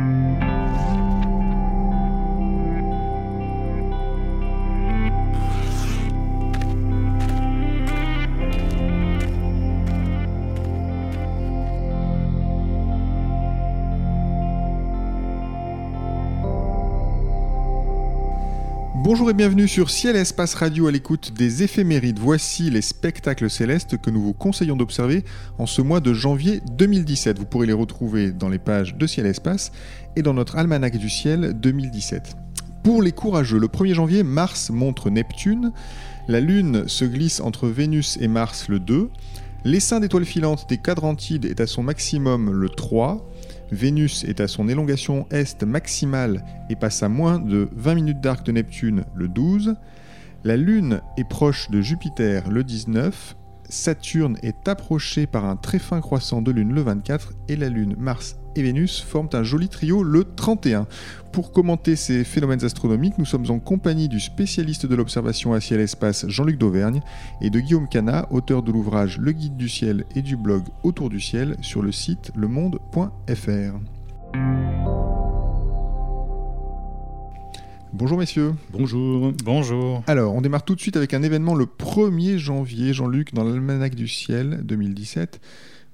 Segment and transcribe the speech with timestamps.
[0.00, 0.29] thank you
[19.12, 22.20] Bonjour et bienvenue sur Ciel Espace Radio à l'écoute des éphémérides.
[22.20, 25.24] Voici les spectacles célestes que nous vous conseillons d'observer
[25.58, 27.36] en ce mois de janvier 2017.
[27.36, 29.72] Vous pourrez les retrouver dans les pages de Ciel Espace
[30.14, 32.36] et dans notre almanach du ciel 2017.
[32.84, 35.72] Pour les courageux, le 1er janvier, Mars montre Neptune,
[36.28, 39.10] la Lune se glisse entre Vénus et Mars le 2,
[39.64, 43.28] l'essaim d'étoiles filantes des quadrantides est à son maximum le 3,
[43.72, 48.44] Vénus est à son élongation est maximale et passe à moins de 20 minutes d'arc
[48.44, 49.76] de Neptune le 12.
[50.44, 53.36] La Lune est proche de Jupiter le 19.
[53.70, 57.94] Saturne est approché par un très fin croissant de Lune le 24 et la Lune,
[57.98, 60.86] Mars et Vénus forment un joli trio le 31.
[61.32, 66.26] Pour commenter ces phénomènes astronomiques, nous sommes en compagnie du spécialiste de l'observation à ciel-espace
[66.28, 67.00] Jean-Luc Dauvergne
[67.40, 71.08] et de Guillaume Cana, auteur de l'ouvrage Le Guide du ciel et du blog Autour
[71.08, 73.78] du ciel sur le site lemonde.fr.
[77.92, 78.54] Bonjour messieurs.
[78.72, 79.32] Bonjour.
[79.44, 80.02] Bonjour.
[80.06, 83.94] Alors, on démarre tout de suite avec un événement le 1er janvier, Jean-Luc, dans l'Almanach
[83.94, 85.40] du ciel 2017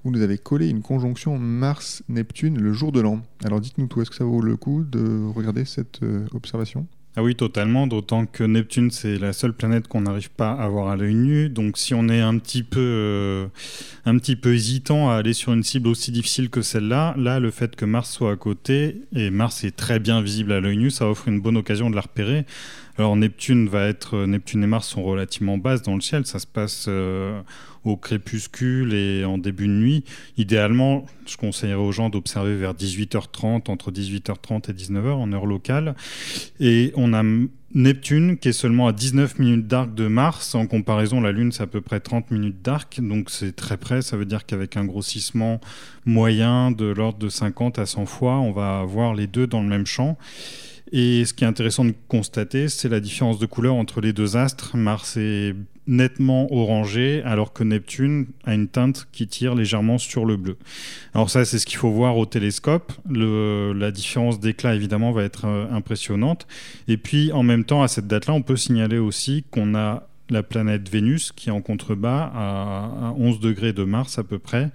[0.03, 3.19] vous nous avez collé une conjonction Mars-Neptune le jour de l'an.
[3.43, 6.87] Alors dites-nous tout, est-ce que ça vaut le coup de regarder cette euh, observation?
[7.19, 10.89] Ah oui, totalement, d'autant que Neptune, c'est la seule planète qu'on n'arrive pas à voir
[10.89, 11.49] à l'œil nu.
[11.49, 13.47] Donc si on est un petit peu, euh,
[14.05, 17.49] un petit peu hésitant à aller sur une cible aussi difficile que celle-là, là, le
[17.49, 20.91] fait que Mars soit à côté, et Mars est très bien visible à l'œil nu,
[20.91, 22.45] ça offre une bonne occasion de la repérer.
[22.97, 26.47] Alors Neptune va être, Neptune et Mars sont relativement basses dans le ciel, ça se
[26.47, 27.39] passe euh,
[27.83, 30.03] au crépuscule et en début de nuit.
[30.37, 35.95] Idéalement, je conseillerais aux gens d'observer vers 18h30, entre 18h30 et 19h en heure locale.
[36.59, 37.23] Et on a
[37.73, 40.55] Neptune qui est seulement à 19 minutes d'arc de Mars.
[40.55, 42.99] En comparaison, la Lune, c'est à peu près 30 minutes d'arc.
[42.99, 44.01] Donc c'est très près.
[44.01, 45.61] Ça veut dire qu'avec un grossissement
[46.05, 49.67] moyen de l'ordre de 50 à 100 fois, on va avoir les deux dans le
[49.67, 50.17] même champ.
[50.91, 54.37] Et ce qui est intéressant de constater, c'est la différence de couleur entre les deux
[54.37, 54.77] astres.
[54.77, 55.53] Mars est
[55.87, 60.57] nettement orangé, alors que Neptune a une teinte qui tire légèrement sur le bleu.
[61.13, 62.93] Alors ça, c'est ce qu'il faut voir au télescope.
[63.09, 66.47] la différence d'éclat, évidemment, va être euh, impressionnante.
[66.87, 70.43] Et puis, en même temps, à cette date-là, on peut signaler aussi qu'on a la
[70.43, 74.71] planète Vénus qui est en contrebas à 11 degrés de Mars à peu près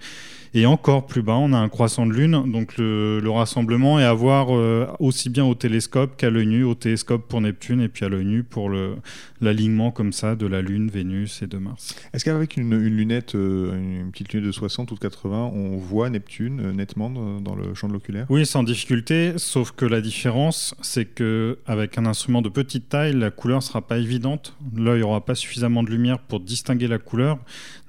[0.55, 2.51] et encore plus bas, on a un croissant de lune.
[2.51, 6.75] Donc le, rassemblement est à voir euh, aussi bien au télescope qu'à l'œil nu, au
[6.75, 8.69] télescope pour Neptune et puis à l'œil nu pour
[9.41, 11.95] l'alignement comme ça de la Lune, Vénus et de Mars.
[12.13, 16.11] Est-ce qu'avec une, lunette, euh, une petite lunette de 60 ou de 80, on voit
[16.11, 18.27] Neptune euh, nettement dans, le champ de l'oculaire?
[18.29, 23.13] Oui, sans difficulté, sauf que la différence, c'est que avec un instrument de petite taille,
[23.13, 24.55] la couleur ne sera pas évidente.
[24.75, 27.39] L'œil n'aura pas suffisamment de lumière pour distinguer la couleur.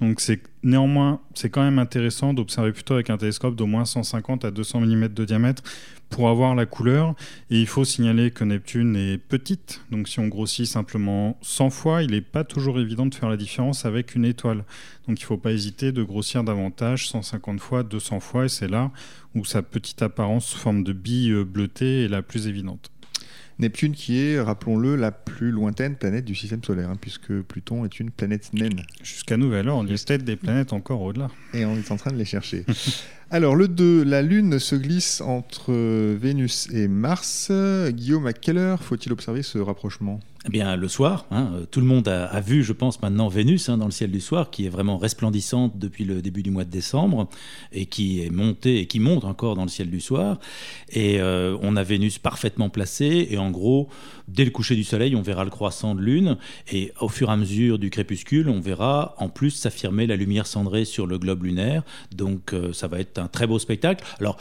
[0.00, 4.46] Donc c'est Néanmoins, c'est quand même intéressant d'observer plutôt avec un télescope d'au moins 150
[4.46, 5.62] à 200 mm de diamètre
[6.08, 7.14] pour avoir la couleur.
[7.50, 12.02] Et il faut signaler que Neptune est petite, donc si on grossit simplement 100 fois,
[12.02, 14.64] il n'est pas toujours évident de faire la différence avec une étoile.
[15.06, 18.68] Donc il ne faut pas hésiter de grossir davantage, 150 fois, 200 fois, et c'est
[18.68, 18.90] là
[19.34, 22.90] où sa petite apparence sous forme de bille bleutée est la plus évidente.
[23.58, 28.00] Neptune qui est, rappelons-le, la plus lointaine planète du système solaire, hein, puisque Pluton est
[28.00, 28.82] une planète naine.
[29.02, 31.28] Jusqu'à nouvel ordre, il y a peut-être des planètes encore au-delà.
[31.52, 32.64] Et on est en train de les chercher.
[33.34, 37.50] Alors, le 2, la Lune se glisse entre Vénus et Mars.
[37.88, 40.20] Guillaume, à quelle heure faut-il observer ce rapprochement?
[40.46, 43.78] Eh bien, le soir, hein, tout le monde a, vu, je pense, maintenant Vénus hein,
[43.78, 46.70] dans le ciel du soir, qui est vraiment resplendissante depuis le début du mois de
[46.70, 47.30] décembre
[47.72, 50.38] et qui est montée et qui monte encore dans le ciel du soir.
[50.90, 53.28] Et euh, on a Vénus parfaitement placée.
[53.30, 53.88] Et en gros,
[54.28, 56.36] dès le coucher du soleil, on verra le croissant de lune.
[56.70, 60.46] Et au fur et à mesure du crépuscule, on verra en plus s'affirmer la lumière
[60.46, 61.84] cendrée sur le globe lunaire.
[62.14, 64.04] Donc, euh, ça va être très beau spectacle.
[64.20, 64.38] Alors,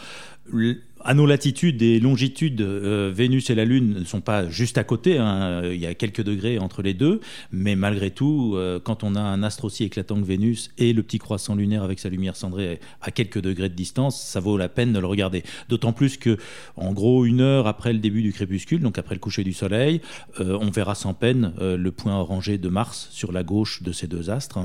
[1.05, 4.83] à nos latitudes et longitudes, euh, Vénus et la Lune ne sont pas juste à
[4.83, 5.17] côté.
[5.17, 5.61] Hein.
[5.65, 7.19] Il y a quelques degrés entre les deux,
[7.51, 11.03] mais malgré tout, euh, quand on a un astre aussi éclatant que Vénus et le
[11.03, 14.69] petit croissant lunaire avec sa lumière cendrée à quelques degrés de distance, ça vaut la
[14.69, 15.43] peine de le regarder.
[15.69, 16.37] D'autant plus que,
[16.77, 20.01] en gros, une heure après le début du crépuscule, donc après le coucher du Soleil,
[20.39, 24.07] euh, on verra sans peine le point orangé de Mars sur la gauche de ces
[24.07, 24.59] deux astres.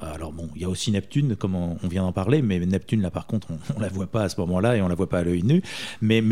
[0.00, 3.10] Alors bon, il y a aussi Neptune, comme on, vient d'en parler, mais Neptune là,
[3.10, 5.18] par contre, on, on la voit pas à ce moment-là et on la voit pas
[5.18, 5.62] à l'œil nu.
[6.00, 6.22] Mais,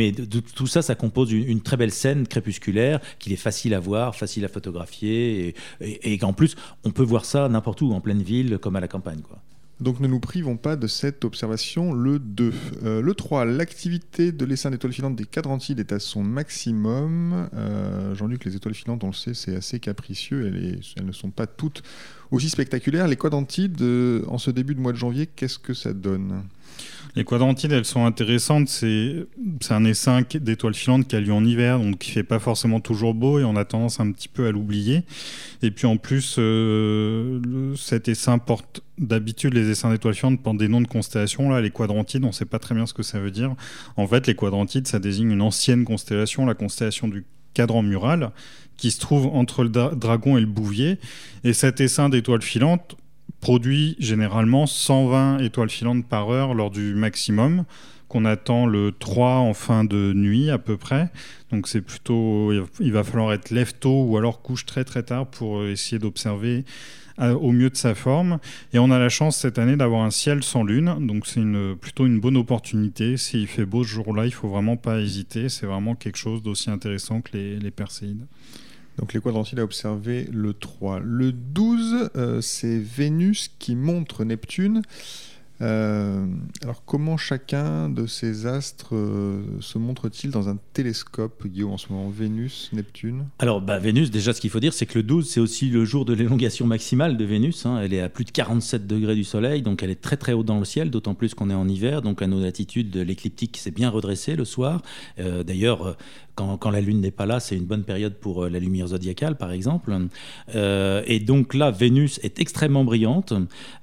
[0.54, 4.44] tout ça, ça compose une, très belle scène crépusculaire qu'il est facile à voir, facile
[4.44, 8.76] à photographier et, qu'en plus, on peut voir ça n'importe où, en pleine ville comme
[8.76, 9.20] à la campagne.
[9.80, 12.52] Donc ne nous privons pas de cette observation le 2.
[12.82, 17.48] Euh, le 3, l'activité de l'essaim d'étoiles filantes des quadrantides est à son maximum.
[17.54, 21.30] Euh, Jean-Luc, les étoiles filantes, on le sait, c'est assez capricieux, elles, elles, ne sont
[21.30, 21.84] pas toutes
[22.32, 23.06] aussi spectaculaires.
[23.06, 26.42] Les quadrantides, euh, en ce début de mois de janvier, qu'est-ce que ça donne?
[27.14, 28.68] Les quadrantides, elles sont intéressantes.
[28.68, 29.26] C'est
[29.70, 33.14] un essaim d'étoiles filantes qui a lieu en hiver, donc qui fait pas forcément toujours
[33.14, 35.02] beau et on a tendance un petit peu à l'oublier.
[35.62, 40.68] Et puis en plus, euh, cet essaim porte d'habitude les essaims d'étoiles filantes portent des
[40.68, 41.50] noms de constellations.
[41.50, 43.54] Là, les quadrantides, on ne sait pas très bien ce que ça veut dire.
[43.96, 48.30] En fait, les quadrantides, ça désigne une ancienne constellation, la constellation du cadran mural,
[48.76, 50.98] qui se trouve entre le dragon et le bouvier.
[51.44, 52.96] Et cet essaim d'étoiles filantes,
[53.40, 57.64] produit généralement 120 étoiles filantes par heure lors du maximum
[58.08, 61.10] qu'on attend le 3 en fin de nuit à peu près.
[61.50, 65.26] Donc c'est plutôt il va falloir être lève tôt ou alors couche très très tard
[65.26, 66.64] pour essayer d'observer
[67.20, 68.38] euh, au mieux de sa forme.
[68.72, 71.42] Et on a la chance cette année d'avoir un ciel sans lune, donc c'est
[71.80, 73.16] plutôt une bonne opportunité.
[73.16, 75.48] S'il fait beau ce jour-là, il faut vraiment pas hésiter.
[75.48, 78.24] C'est vraiment quelque chose d'aussi intéressant que les, les Perséides.
[78.98, 81.00] Donc les quadrantiles à observer le 3.
[81.00, 84.82] Le 12, euh, c'est Vénus qui montre Neptune.
[85.60, 86.24] Euh,
[86.62, 91.92] alors comment chacun de ces astres euh, se montre-t-il dans un télescope, Guillaume, en ce
[91.92, 92.08] moment?
[92.08, 93.26] Vénus, Neptune?
[93.38, 95.84] Alors bah, Vénus, déjà ce qu'il faut dire, c'est que le 12, c'est aussi le
[95.84, 97.66] jour de l'élongation maximale de Vénus.
[97.66, 97.80] Hein.
[97.82, 100.44] Elle est à plus de 47 degrés du Soleil, donc elle est très très haut
[100.44, 103.70] dans le ciel, d'autant plus qu'on est en hiver, donc à nos latitudes, l'écliptique s'est
[103.70, 104.82] bien redressé le soir.
[105.18, 105.96] D'ailleurs,
[106.60, 109.36] quand, la Lune n'est pas là, c'est une bonne période pour euh, la lumière zodiacale,
[109.36, 109.92] par exemple.
[110.54, 113.32] Euh, et donc là, Vénus est extrêmement brillante.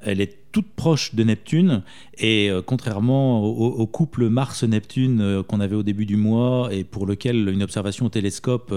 [0.01, 1.84] Elle est toute proche de Neptune
[2.18, 7.50] et euh, contrairement au, couple Mars-Neptune qu'on avait au début du mois et pour lequel
[7.50, 8.74] une observation au télescope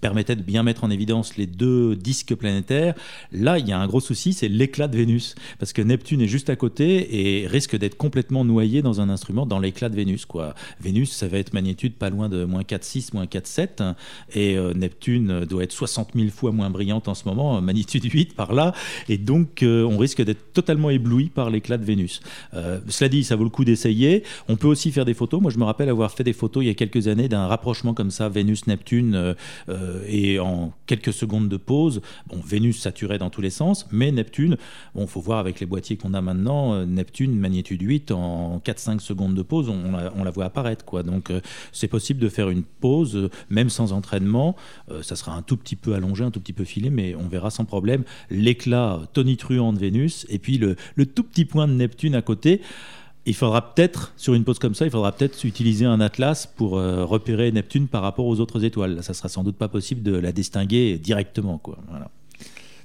[0.00, 2.94] permettait de bien mettre en évidence les deux disques planétaires,
[3.32, 6.28] là il y a un gros souci, c'est l'éclat de Vénus parce que Neptune est
[6.28, 10.24] juste à côté et risque d'être complètement noyé dans un instrument dans l'éclat de Vénus.
[10.24, 10.54] Quoi.
[10.80, 13.82] Vénus, ça va être magnitude pas loin de moins 4 moins 4, 7.
[14.34, 18.34] Et euh, Neptune doit être 60 000 fois moins brillante en ce moment, magnitude 8
[18.34, 18.72] par là.
[19.08, 22.20] Et donc, euh, on risque d'être totalement ébloui par l'éclat de Vénus.
[22.54, 24.22] Euh, cela dit, ça vaut le coup d'essayer.
[24.48, 25.40] On peut aussi faire des photos.
[25.40, 27.94] Moi, je me rappelle avoir fait des photos il y a quelques années d'un rapprochement
[27.94, 29.34] comme ça, Vénus-Neptune,
[30.08, 32.00] et en quelques secondes de pause.
[32.28, 34.56] Bon, Vénus saturée dans tous les sens, mais Neptune,
[34.94, 39.34] bon, faut voir avec les boîtiers qu'on a maintenant, Neptune, magnitude 8, en 4-5 secondes
[39.34, 40.84] de pause, on la, voit apparaître.
[40.84, 41.02] Quoi.
[41.02, 41.30] Donc,
[41.72, 44.56] c'est possible de faire une pause, euh, même sans entraînement.
[44.90, 47.28] Euh, ça sera un tout petit peu allongé, un tout petit peu filé, mais on
[47.28, 50.76] verra sans problème l'éclat tonitruant de Vénus et puis le,
[51.06, 52.60] tout petit point de Neptune à côté
[53.26, 56.76] il faudra peut-être, sur une pause comme ça, il faudra peut-être utiliser un atlas pour
[56.76, 59.02] euh, repérer Neptune par rapport aux autres étoiles.
[59.02, 61.60] Ça sera sans doute pas possible de la distinguer directement.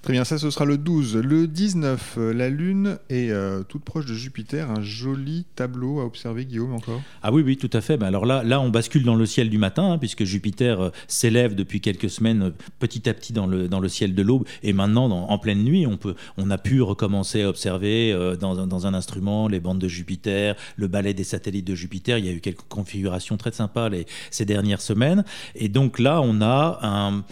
[0.01, 1.17] Très bien, ça ce sera le 12.
[1.17, 4.71] Le 19, euh, la Lune est euh, toute proche de Jupiter.
[4.71, 7.01] Un joli tableau à observer, Guillaume, encore?
[7.21, 7.97] Ah oui, oui, tout à fait.
[7.97, 10.89] Ben alors là, là, on bascule dans le ciel du matin, hein, puisque Jupiter euh,
[11.07, 14.45] s'élève depuis quelques semaines petit à petit dans le, dans le ciel de l'aube.
[14.63, 18.87] Et maintenant, en pleine nuit, on, peut, on a pu recommencer à observer dans, dans,
[18.87, 22.17] un instrument les bandes de Jupiter, le balai des satellites de Jupiter.
[22.17, 23.89] Il y a eu quelques configurations très sympas
[24.31, 25.23] ces dernières semaines.
[25.55, 27.23] Et donc là, on a un,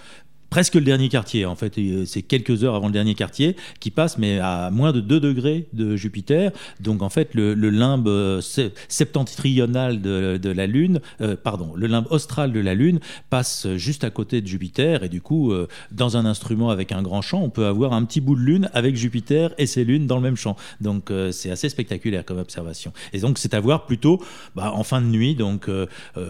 [0.50, 1.46] presque le dernier quartier.
[1.46, 5.02] En fait, c'est quelques heures avant le dernier quartier qui passe, mais à moins de
[5.02, 6.52] 2 degrés de Jupiter.
[6.80, 8.42] Donc, en fait, le, limbe euh,
[8.88, 13.00] septentrional de, la Lune, euh, pardon, le limbe austral de la Lune
[13.30, 15.04] passe juste à côté de Jupiter.
[15.04, 18.04] Et du coup, euh, dans un instrument avec un grand champ, on peut avoir un
[18.06, 20.56] petit bout de Lune avec Jupiter et ses lunes dans le même champ.
[20.82, 22.94] Donc, c'est assez spectaculaire comme observation.
[23.14, 24.22] Et donc, c'est à voir plutôt
[24.56, 25.36] bah, en fin de nuit.
[25.36, 25.70] Donc,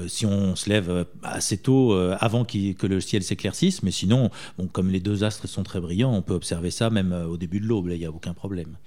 [0.07, 4.89] si on se lève assez tôt avant que le ciel s'éclaircisse, mais sinon, bon, comme
[4.89, 7.65] les deux astres sont très brillants, on peut observer ça même euh, au début de
[7.65, 8.77] l'aube, il n'y a aucun problème.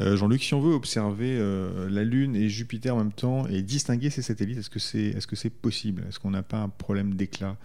[0.00, 3.62] Euh, Jean-Luc, si on veut observer euh, la Lune et Jupiter en même temps et
[3.62, 6.04] distinguer ces satellites, est-ce que c'est est -ce c'est possible?
[6.08, 7.56] Est-ce qu'on n'a pas un problème d'éclat?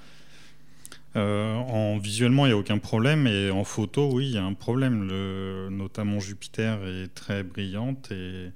[1.17, 4.53] En visuellement, il n'y a aucun problème, et en photo, oui, il y a un
[4.53, 5.07] problème.
[5.07, 8.51] Le, notamment Jupiter est très brillante, et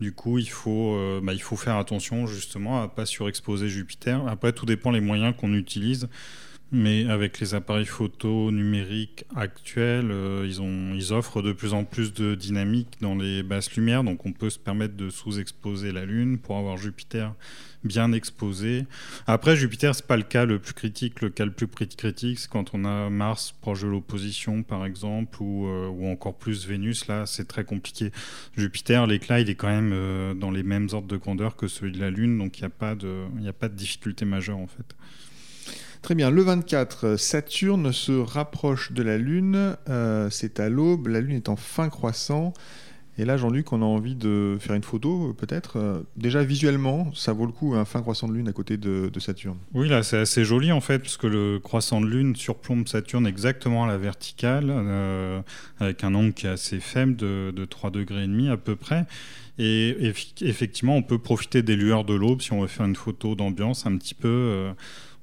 [0.00, 4.26] du coup, il faut, bah, il faut faire attention justement à ne pas surexposer Jupiter.
[4.26, 6.08] Après, tout dépend les moyens qu'on utilise.
[6.76, 11.84] Mais avec les appareils photo numériques actuels, euh, ils, ont, ils offrent de plus en
[11.84, 16.04] plus de dynamique dans les basses lumières, donc on peut se permettre de sous-exposer la
[16.04, 17.32] Lune pour avoir Jupiter
[17.84, 18.86] bien exposé.
[19.28, 21.20] Après, Jupiter, c'est pas le cas le plus critique.
[21.20, 25.40] Le cas le plus critique, c'est quand on a Mars proche de l'opposition, par exemple,
[25.40, 27.06] ou, euh, ou, encore plus Vénus.
[27.06, 28.10] Là, c'est très compliqué.
[28.56, 31.92] Jupiter, l'éclat, il est quand même euh, dans les mêmes ordres de grandeur que celui
[31.92, 34.96] de la Lune, donc il n'y a, a pas de difficulté majeure, en fait.
[36.04, 41.22] Très bien, le 24, Saturne se rapproche de la Lune, euh, c'est à l'aube, la
[41.22, 42.52] Lune est en fin croissant.
[43.16, 45.78] Et là, Jean-Luc, on a envie de faire une photo, peut-être.
[45.78, 49.10] Euh, déjà, visuellement, ça vaut le coup, un fin croissant de lune à côté de,
[49.18, 49.56] Saturne.
[49.72, 53.84] Oui, là, c'est assez joli, en fait, parce le croissant de lune surplombe Saturne exactement
[53.84, 55.40] à la verticale, euh,
[55.80, 59.06] avec un angle qui est assez faible, de, de 3 degrés à peu près.
[59.58, 63.36] Et effectivement, on peut profiter des lueurs de l'aube si on veut faire une photo
[63.36, 64.28] d'ambiance un petit peu.
[64.28, 64.72] Euh,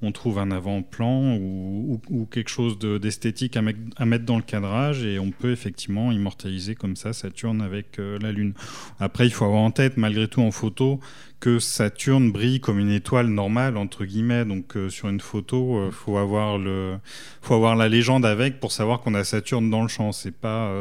[0.02, 5.30] on trouve un avant-plan ou, quelque chose d'esthétique à, mettre dans le cadrage et on
[5.30, 8.54] peut effectivement immortaliser comme ça Saturne avec euh, la Lune.
[8.98, 10.98] Après, il faut avoir en tête, malgré tout en photo,
[11.40, 14.44] que Saturne brille comme une étoile normale entre guillemets.
[14.44, 16.60] Donc euh, sur une photo, il euh, faut avoir
[17.40, 20.12] faut avoir la légende avec pour savoir qu'on a Saturne dans le champ.
[20.12, 20.72] C'est pas,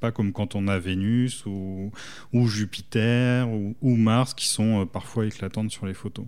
[0.00, 1.90] pas comme quand on a Vénus ou,
[2.32, 6.26] ou Jupiter ou Mars qui sont parfois éclatantes sur les photos.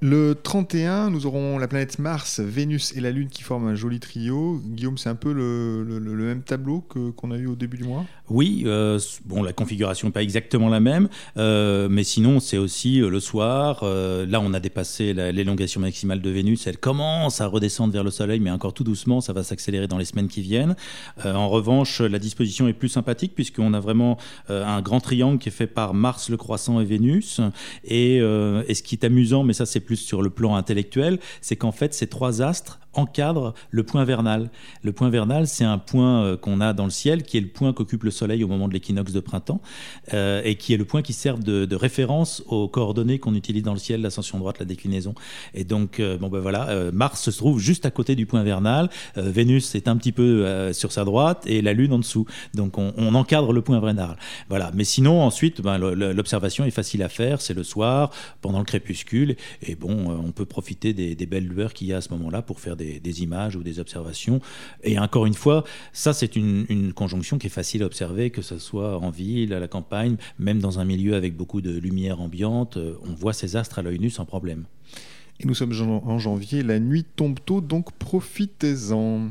[0.00, 4.00] Le 31, nous aurons la planète Mars, Vénus et la Lune qui forment un joli
[4.00, 4.60] trio.
[4.64, 8.04] Guillaume, c'est un peu le, même tableau que, qu'on a eu au début du mois?
[8.28, 13.00] Oui, euh, bon, la configuration n'est pas exactement la même, euh, mais sinon c'est aussi
[13.00, 13.84] euh, le soir.
[13.84, 16.66] là, on a dépassé l'élongation maximale de Vénus.
[16.66, 19.98] Elle commence à redescendre vers le Soleil, mais encore tout doucement, ça va s'accélérer dans
[19.98, 20.74] les semaines qui viennent.
[21.24, 25.52] en revanche, la disposition est plus sympathique puisqu'on a vraiment un grand triangle qui est
[25.52, 27.40] fait par Mars, le croissant et Vénus.
[27.84, 31.56] Et, et ce qui est amusant, mais ça c'est plus sur le plan intellectuel, c'est
[31.56, 34.50] qu'en fait, ces trois astres encadre le point vernal.
[34.82, 37.48] Le point vernal, c'est un point euh, qu'on a dans le ciel, qui est le
[37.48, 39.60] point qu'occupe le Soleil au moment de l'équinoxe de printemps,
[40.12, 43.72] euh, et qui est le point qui sert de, référence aux coordonnées qu'on utilise dans
[43.72, 45.14] le ciel, l'ascension droite, la déclinaison.
[45.54, 48.88] Et donc, euh, bon ben voilà, Mars se trouve juste à côté du point vernal,
[49.16, 52.26] Vénus est un petit peu sur sa droite et la Lune en dessous.
[52.54, 54.16] Donc, on, encadre le point vernal.
[54.48, 54.70] Voilà.
[54.74, 57.40] Mais sinon, ensuite, ben, l'observation est facile à faire.
[57.40, 58.10] C'est le soir,
[58.40, 61.98] pendant le crépuscule, et bon, on peut profiter des, des belles lueurs qu'il y a
[61.98, 64.40] à ce moment-là pour faire des des, images ou des observations.
[64.82, 68.58] Et encore une fois, ça c'est une, conjonction qui est facile à observer, que ce
[68.58, 72.76] soit en ville, à la campagne, même dans un milieu avec beaucoup de lumière ambiante,
[72.76, 74.64] euh, on voit ces astres à l'œil nu sans problème.
[75.40, 79.30] Et nous sommes en janvier, la nuit tombe tôt, donc profitez-en.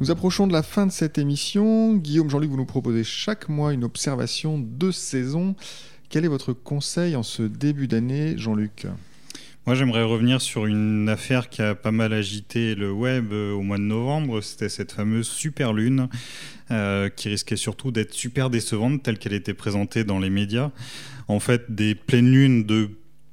[0.00, 1.94] Nous approchons de la fin de cette émission.
[1.94, 5.54] Guillaume, Jean-Luc, vous nous proposez chaque mois une observation de saison.
[6.08, 8.86] Quel est votre conseil en ce début d'année, Jean-Luc?
[9.66, 13.62] Moi, j'aimerais revenir sur une affaire qui a pas mal agité le web euh, au
[13.62, 14.42] mois de novembre.
[14.42, 16.08] C'était cette fameuse super lune
[16.70, 20.70] euh, qui risquait surtout d'être super décevante telle qu'elle était présentée dans les médias.
[21.28, 22.90] En fait, des pleines lunes de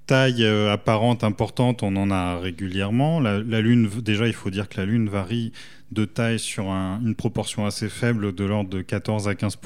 [0.08, 3.20] taille euh, apparente importante, on en a régulièrement.
[3.20, 5.52] Lune, déjà, il faut dire que la lune varie
[5.92, 9.58] de taille sur une proportion assez faible de l'ordre de 14 à 15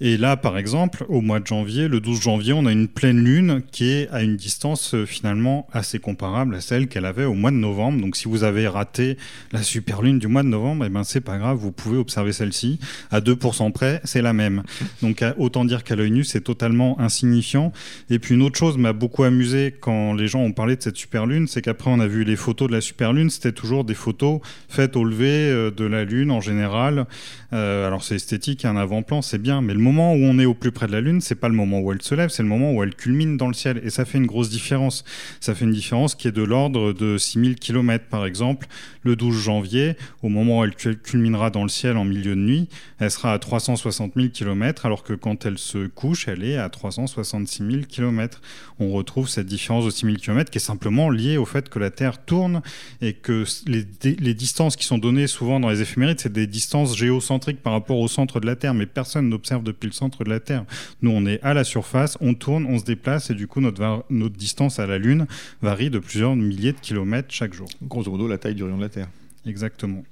[0.00, 3.22] Et là, par exemple, au mois de janvier, le 12 janvier, on a une pleine
[3.22, 7.34] lune qui est à une distance euh, finalement assez comparable à celle qu'elle avait au
[7.34, 8.00] mois de novembre.
[8.00, 9.16] Donc, si vous avez raté
[9.52, 12.32] la super lune du mois de novembre, eh ben c'est pas grave, vous pouvez observer
[12.32, 13.36] celle-ci à 2
[13.72, 14.62] près, c'est la même.
[15.02, 17.72] Donc, autant dire qu'à l'œil nu, c'est totalement insignifiant.
[18.10, 20.96] Et puis, une autre chose m'a beaucoup amusé quand les gens ont parlé de cette
[20.96, 23.84] super lune, c'est qu'après, on a vu les photos de la super lune, c'était toujours
[23.84, 27.06] des photos faites au euh, de la Lune en général.
[27.52, 30.54] Euh, alors c'est esthétique, un avant-plan, c'est bien, mais le moment où on est au
[30.54, 32.48] plus près de la Lune, c'est pas le moment où elle se lève, c'est le
[32.48, 33.80] moment où elle culmine dans le ciel.
[33.84, 35.04] Et ça fait une grosse différence.
[35.40, 38.66] Ça fait une différence qui est de l'ordre de 6000 km par exemple.
[39.02, 42.68] Le 12 janvier, au moment où elle culminera dans le ciel en milieu de nuit,
[43.00, 46.68] elle sera à 360 000 km, alors que quand elle se couche, elle est à
[46.68, 48.40] 366 000 km.
[48.78, 51.90] On retrouve cette différence de 6000 km qui est simplement liée au fait que la
[51.90, 52.62] Terre tourne
[53.00, 56.96] et que les, les distances qui sont données souvent dans les éphémérides, c'est des distances
[56.96, 60.30] géocentriques par rapport au centre de la Terre, mais personne n'observe depuis le centre de
[60.30, 60.64] la Terre.
[61.02, 64.04] Nous, on est à la surface, on tourne, on se déplace, et du coup, notre,
[64.08, 65.26] notre distance à la Lune
[65.60, 67.68] varie de plusieurs milliers de kilomètres chaque jour.
[67.82, 69.08] Grosso modo, la taille du rayon de la Terre.
[69.44, 70.04] Exactement.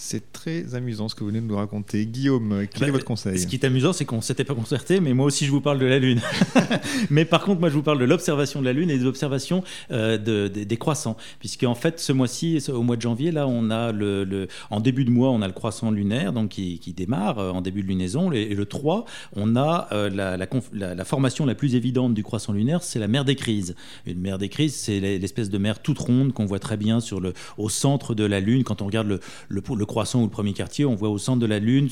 [0.00, 2.06] C'est très amusant ce que vous venez de nous raconter.
[2.06, 4.54] Guillaume, quel est bah, votre conseil Ce qui est amusant, c'est qu'on ne s'était pas
[4.54, 6.20] concerté, mais moi aussi je vous parle de la Lune.
[7.10, 9.64] mais par contre, moi je vous parle de l'observation de la Lune et des observations
[9.90, 11.16] euh, de, des croissants.
[11.40, 15.04] Puisque en fait, ce mois-ci, au mois de janvier, là, on a le, en début
[15.04, 18.30] de mois, on a le croissant lunaire donc qui, démarre euh, en début de lunaison.
[18.30, 22.84] Et, le 3, on a euh, la, la, formation la plus évidente du croissant lunaire,
[22.84, 23.74] c'est la mer des crises.
[24.06, 27.18] Une mer des crises, c'est l'espèce de mer toute ronde qu'on voit très bien sur
[27.20, 30.30] le, au centre de la Lune quand on regarde le, le, le croissant ou le
[30.30, 31.88] premier quartier, on voit au centre de la Lune,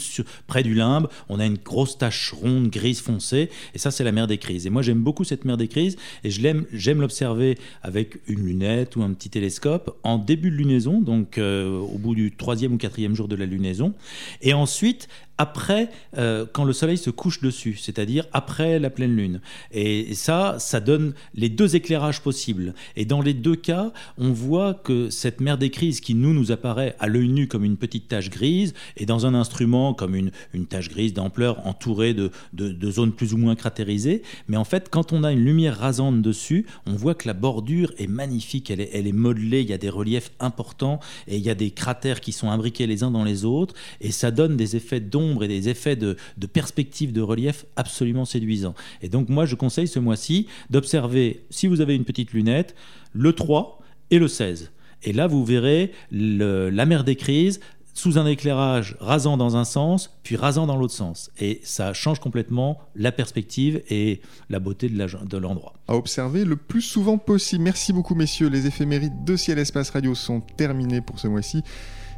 [0.47, 4.13] près du limbe, on a une grosse tache ronde, grise foncée, et ça c'est la
[4.13, 4.69] mer des crises.
[4.69, 9.03] Et moi j'aime beaucoup cette mer des crises, et j'aime l'observer avec une lunette ou
[9.03, 13.17] un petit télescope en début de lunaison, donc euh, au bout du troisième ou quatrième
[13.17, 13.95] jour de la lunaison,
[14.43, 19.41] et ensuite après, euh, quand le soleil se couche dessus, c'est-à-dire après la pleine lune.
[19.71, 22.75] Et ça, ça donne les deux éclairages possibles.
[22.97, 26.53] Et dans les deux cas, on voit que cette mer des crises qui nous, nous
[26.53, 30.31] apparaît à l'œil nu comme une petite tache grise, et dans un instrument comme une,
[30.55, 34.23] une tache grise d'ampleur entourée de, de, zones plus ou moins cratérisées.
[34.49, 37.93] Mais en fait, quand on a une lumière rasante dessus, on voit que la bordure
[37.99, 41.43] est magnifique, elle est, elle est modelée, il y a des reliefs importants, et il
[41.43, 44.57] y a des cratères qui sont imbriqués les uns dans les autres, et ça donne
[44.57, 46.17] des effets d'ombre et des effets de,
[46.53, 48.75] perspective de relief absolument séduisants.
[49.03, 52.75] Et donc moi, je conseille ce mois-ci d'observer, si vous avez une petite lunette,
[53.13, 53.81] le 3
[54.11, 54.71] et le 16.
[55.03, 57.61] Et là, vous verrez la mer des crises
[57.97, 61.31] sous un éclairage rasant dans un sens, puis rasant dans l'autre sens.
[61.39, 65.73] Et ça change complètement la perspective et la beauté de l'endroit.
[65.89, 67.65] à observer le plus souvent possible.
[67.65, 68.49] Merci beaucoup, messieurs.
[68.49, 71.63] Les éphémérides de Ciel Espace Radio sont terminés pour ce mois-ci.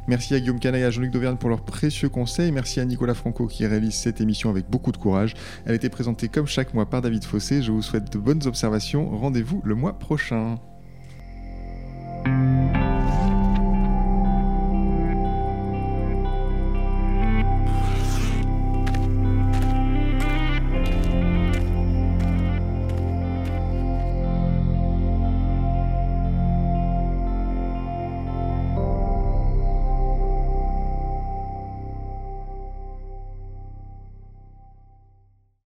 [0.09, 2.51] Merci à Guillaume Canaille et à Jean-Luc Dauvergne pour leurs précieux conseils.
[2.51, 5.35] Merci à Nicolas Franco qui réalise cette émission avec beaucoup de courage.
[5.65, 7.61] Elle a été présentée comme chaque mois par David Fossé.
[7.61, 9.07] Je vous souhaite de bonnes observations.
[9.15, 10.57] Rendez-vous le mois prochain.